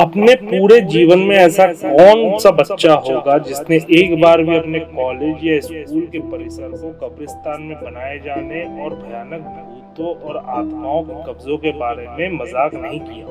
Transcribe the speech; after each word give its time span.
अपने 0.00 0.34
पूरे 0.42 0.80
जीवन 0.90 1.18
में 1.18 1.36
ऐसा 1.36 1.66
कौन 1.72 2.38
सा 2.38 2.50
बच्चा 2.52 2.94
होगा 3.08 3.36
जिसने 3.40 3.76
एक 3.98 4.20
बार 4.20 4.42
भी 4.42 4.56
अपने 4.56 4.78
कॉलेज 4.80 5.44
या 5.44 5.58
स्कूल 5.60 6.06
के 6.12 6.18
परिसर 6.30 6.68
को 6.72 6.90
कब्रिस्तान 7.00 7.62
में 7.62 7.76
बनाए 7.76 8.18
जाने 8.18 8.62
और 8.84 8.94
भयानक 8.96 9.40
भूतों 9.40 10.14
और 10.28 10.36
आत्माओं 10.38 11.02
के 11.02 11.22
कब्जों 11.24 11.58
के 11.58 11.72
बारे 11.78 12.06
में 12.08 12.38
मज़ाक 12.38 12.74
नहीं 12.76 13.00
किया? 13.00 13.26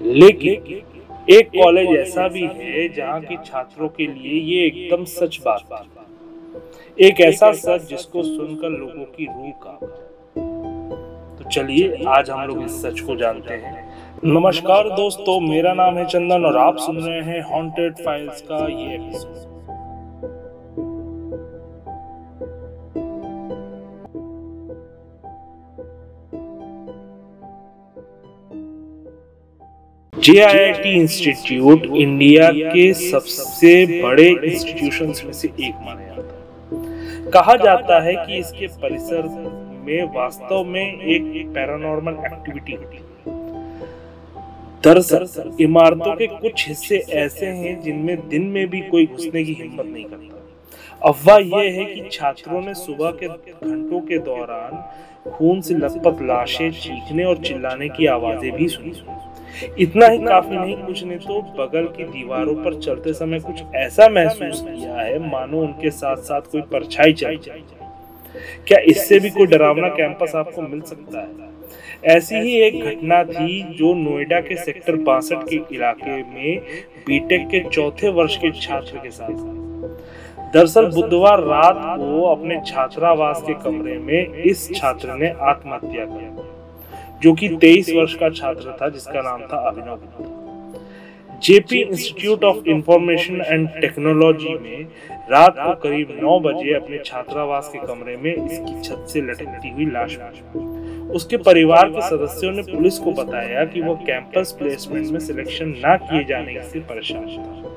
लेकिन 0.00 0.82
एक 1.30 1.48
कॉलेज 1.56 1.88
ऐसा 1.98 2.28
भी 2.28 2.48
है 2.54 2.88
जहाँ 2.88 3.20
के 3.20 3.36
छात्रों 3.46 3.88
के 3.88 4.06
लिए 4.06 4.40
ये 4.42 4.66
एकदम 4.66 5.04
सच 5.06 5.38
बात 5.44 5.62
थी। 5.72 7.04
एक 7.06 7.20
ऐसा 7.20 7.52
सच 7.54 7.88
जिसको 7.88 8.22
सुनकर 8.22 8.70
लोगों 8.70 9.04
की 9.06 9.26
रूह 9.26 9.50
का 9.64 9.78
तो 11.36 11.48
चलिए, 11.50 12.04
आज 12.08 12.30
हम 12.30 12.46
लोग 12.48 12.64
इस 12.64 12.82
सच 12.82 13.00
को 13.00 13.16
जानते 13.16 13.54
हैं। 13.54 13.88
नमस्कार 14.18 14.88
दोस्तों, 14.88 15.40
मेरा 15.40 15.72
नाम 15.74 15.96
है 15.98 16.04
चंदन 16.04 16.44
और 16.44 16.56
आप 16.58 16.76
सुन 16.76 16.96
रहे 16.96 17.20
हैं 17.20 17.42
हॉन्टेड 17.42 17.94
फाइल्स 17.96 18.40
का 18.50 18.56
ये 18.66 18.98
जेआईटी 30.14 30.94
इंस्टीट्यूट 31.00 31.86
इंडिया 31.86 32.50
के 32.52 32.92
सबसे 32.94 34.02
बड़े 34.02 34.28
इंस्टीट्यूशन 34.44 35.12
में 35.26 35.32
से 35.32 35.48
एक 35.48 35.74
माना 35.86 36.00
जाता 36.00 36.22
है। 36.22 37.30
कहा 37.30 37.56
जाता 37.56 38.00
है 38.00 38.14
कि 38.16 38.38
इसके 38.38 38.66
परिसर 38.82 39.28
में 39.86 40.02
वास्तव 40.14 40.64
में 40.64 40.84
एक 40.84 41.52
पैरानॉर्मल 41.54 42.24
एक्टिविटी 42.24 42.72
होती 42.72 42.96
है। 42.96 43.39
दरअसल 44.84 45.50
इमारतों 45.60 46.14
के 46.16 46.26
कुछ 46.26 46.66
हिस्से 46.68 46.98
ऐसे 46.98 47.46
हैं 47.46 47.80
जिनमें 47.82 48.28
दिन 48.28 48.42
में 48.42 48.66
भी 48.70 48.80
कोई 48.80 49.06
घुसने 49.06 49.42
की 49.44 49.52
हिम्मत 49.52 49.86
नहीं 49.86 50.04
करता। 50.04 51.08
अफवाह 51.08 51.38
यह 51.38 51.72
है 51.72 51.84
कि 51.84 52.08
छात्रों 52.12 52.60
ने 52.60 52.74
सुबह 52.74 53.10
के 53.20 53.26
घंटों 53.26 54.00
के 54.00 54.18
दौरान 54.20 55.30
खून 55.30 55.60
से 55.60 55.74
लथपथ 55.74 56.22
लाशें 56.22 56.70
चीखने 56.72 57.24
और 57.24 57.42
चिल्लाने 57.44 57.88
की 57.88 58.06
आवाज़ें 58.06 58.52
भी 58.52 58.68
सुनी। 58.68 58.92
इतना 59.78 60.06
ही 60.06 60.18
काफ़ी 60.18 60.56
नहीं, 60.56 60.76
कुछ 60.76 61.02
ने 61.04 61.16
तो 61.18 61.40
बगल 61.58 61.86
की 61.96 62.04
दीवारों 62.04 62.54
पर 62.54 62.80
चलते 62.80 63.12
समय 63.12 63.40
कुछ 63.40 63.62
ऐसा 63.76 64.08
महसूस 64.08 64.60
किया 64.62 64.94
है, 64.94 65.18
मानो 65.30 65.60
उनके 65.60 65.90
साथ 65.90 66.16
साथ 66.22 66.50
कोई 66.52 66.60
परछाई 66.72 67.12
चल 67.12 67.36
जाए। 67.36 67.79
क्या 68.66 68.78
इससे 68.78 69.18
भी 69.18 69.30
कोई 69.30 69.46
डरावना 69.46 69.88
कैंपस 69.88 70.34
आपको 70.34 70.62
मिल 70.62 70.80
सकता 70.80 71.20
है? 71.20 71.28
ऐसी 72.04 72.36
ही 72.36 72.60
एक 72.60 72.84
घटना 72.84 73.24
थी 73.24 73.62
जो 73.62 73.94
नोएडा 73.94 74.40
के 74.40 74.56
सेक्टर 74.56 74.96
बासठ 74.96 75.36
के 75.36 75.56
इलाके 75.74 76.16
में 76.16 76.60
बीटेक 77.06 77.46
के 77.48 77.60
चौथे 77.68 78.08
वर्ष 78.08 78.36
के 78.36 78.50
छात्र 78.50 78.98
के 78.98 79.10
साथ। 79.10 79.30
दरअसल 80.54 80.86
बुधवार 80.86 81.40
रात 81.40 81.76
को 81.76 82.24
अपने 82.24 82.60
छात्रावास 82.66 83.42
के 83.46 83.54
कमरे 83.54 83.98
में 83.98 84.34
इस 84.34 84.70
छात्र 84.74 85.14
ने 85.14 85.28
आत्महत्या 85.40 86.04
किया 86.04 86.46
जो 87.22 87.32
कि 87.32 87.48
23 87.48 87.90
वर्ष 87.94 88.14
का 88.14 88.30
छात्र 88.30 88.76
था 88.82 88.88
जिसका 88.88 89.20
नाम 89.22 89.40
था 89.42 89.56
Abhinav. 89.68 89.96
Gupta 89.96 90.49
JP 91.42 91.80
institute 91.80 92.44
of 92.44 92.56
information 92.68 93.40
and 93.40 93.68
technology 93.80 94.54
में 94.54 94.86
रात 95.30 95.54
को 95.58 95.74
करीब 95.74 96.08
9 96.22 96.38
बजे 96.40 96.74
अपने 96.74 96.98
छात्रावास 97.04 97.70
के 97.72 97.78
कमरे 97.86 98.16
में 98.16 98.34
इसकी 98.34 98.80
छत 98.80 99.06
से 99.08 99.20
लटकती 99.20 99.70
हुई 99.70 99.86
लाश 99.86 100.18
उसके 101.10 101.36
परिवार 101.36 101.88
के 101.88 102.00
सदस्यों 102.00 102.52
ने 102.52 102.62
पुलिस 102.62 102.98
को 102.98 103.12
बताया 103.12 103.64
कि 103.64 103.80
वह 103.80 103.94
कैंपस 103.94 104.52
प्लेसमेंट 104.58 105.08
में 105.08 105.18
सिलेक्शन 105.20 105.74
न 105.86 105.96
किए 105.96 106.24
जाने 106.24 106.60
से 106.62 106.80
परेशान 106.80 107.26
था। 107.26 107.76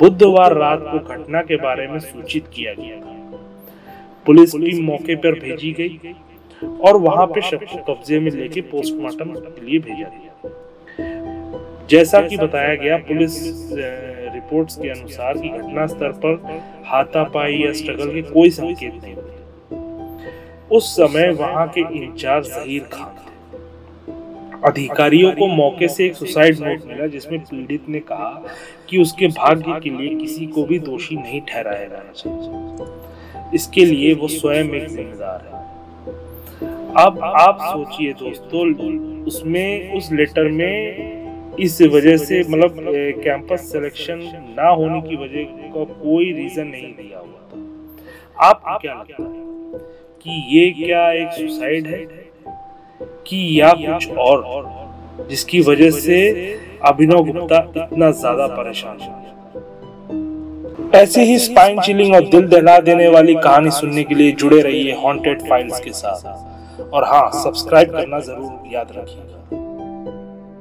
बुधवार 0.00 0.56
रात 0.56 0.80
को 0.82 0.98
घटना 0.98 1.42
के 1.42 1.56
बारे 1.56 1.86
में 1.86 1.98
सूचित 1.98 2.44
किया 2.54 2.72
गया। 2.72 2.96
पुलिस 4.26 4.56
टीम 4.56 4.84
मौके 4.84 5.14
पर 5.16 5.38
भेजी 5.38 5.72
गई 5.72 6.14
और 6.80 6.96
वहाँ 6.96 7.26
पे 7.26 7.40
शव 7.40 7.56
को 7.56 7.94
कब्जे 7.94 8.20
में 8.20 8.30
लेके 8.30 8.60
पोस्टमार्टम 8.60 9.34
के 9.34 9.66
लिए 9.66 9.78
भेजा 9.78 10.08
गया। 10.08 10.50
जैसा 11.90 12.20
कि 12.20 12.36
बताया 12.36 12.74
गया 12.74 12.96
पुलिस 12.98 13.34
रिपोर्ट्स 13.72 14.76
के 14.76 14.88
अनुसार 14.88 15.38
कि 15.38 15.48
घटना 15.48 15.86
स्तर 15.86 16.12
पर 16.24 16.62
हाथापाई 16.86 17.56
या 17.56 17.72
स्ट्रगल 17.72 18.12
के 18.12 18.22
कोई 18.22 18.50
संकेत 18.50 18.92
नहीं 18.94 19.14
मिले। 19.14 20.76
उस 20.76 20.92
समय 20.92 21.28
वहाँ 21.30 21.66
के 21.68 21.80
इंचार्ज 21.96 22.46
जहीर 22.46 22.82
खान 22.92 23.10
थे। 23.10 23.30
अधिकारियों 24.68 25.32
को 25.32 25.46
मौके 25.46 25.88
से 25.88 26.06
एक 26.06 26.14
सुसाइड 26.14 26.58
नोट 26.60 26.84
मिला 26.86 27.06
जिसमें 27.06 27.40
पीड़ित 27.40 27.88
ने 27.88 28.00
कहा 28.00 28.46
कि 28.90 28.98
उसके 28.98 29.26
भाग्य 29.28 29.80
के 29.80 29.90
लिए 29.90 30.14
किसी 30.14 30.46
को 30.46 30.64
भी 30.64 30.78
दोषी 30.78 31.16
नहीं 31.16 31.40
ठहराया 31.40 31.86
जाना 31.86 32.12
चाहिए 32.12 33.50
इसके 33.54 33.84
लिए 33.84 34.14
वो 34.14 34.28
स्वयं 34.28 34.74
एक 34.74 34.88
जिम्मेदार 34.88 35.40
है। 35.44 35.60
अब 36.96 37.18
आप 37.24 37.58
सोचिए 37.62 38.12
दोस्तों 38.12 38.62
उसमें 39.26 39.92
उस 39.94 40.12
लेटर 40.12 40.48
में 40.48 41.21
इस 41.60 41.80
वजह 41.82 42.16
से 42.16 42.40
मतलब 42.40 42.74
कैंपस 43.24 43.70
सिलेक्शन 43.72 44.18
ना 44.58 44.68
होने 44.68 45.00
की 45.00 45.16
वजह 45.16 45.44
का 45.74 45.84
कोई 45.84 46.32
रीजन 46.32 46.66
नहीं 46.66 46.92
दिया 46.92 47.18
हुआ 47.18 47.40
था। 47.48 48.48
आपको 48.48 48.78
क्या 48.78 48.94
लगता 48.94 49.22
है? 49.22 49.28
कि 50.24 50.30
ये 50.50 50.70
क्या 50.70 51.10
एक 51.12 51.32
सुसाइड 51.32 51.86
है? 51.86 51.98
कि 53.26 53.60
या 53.60 53.72
कुछ 53.72 54.10
और? 54.10 54.44
जिसकी 55.30 55.60
वजह 55.60 55.90
से 55.90 56.18
अभिनव 56.84 57.24
गुप्ता 57.24 57.58
इतना 57.76 58.10
ज़्यादा 58.10 58.46
परेशान 58.46 58.98
ऐसे 60.94 61.22
ही 61.24 61.38
स्पाइन 61.38 61.80
चिलिंग 61.80 62.14
और 62.14 62.28
दिल 62.28 62.48
दहला 62.48 62.78
देने 62.80 63.08
वाली 63.08 63.34
कहानी 63.34 63.70
सुनने 63.70 64.04
के 64.04 64.14
लिए 64.14 64.32
जुड़े 64.32 64.60
रहिए 64.62 64.94
हॉन्टेड 64.94 65.42
फाइल्स 65.42 65.80
के 65.80 65.92
साथ। 65.92 66.82
और 66.94 67.04
हाँ 67.04 67.30
सब्सक्राइब 67.34 67.90
करना 67.90 68.18
ज़रूर 68.20 68.74
याद 68.74 68.88
रखिएगा। 68.96 69.61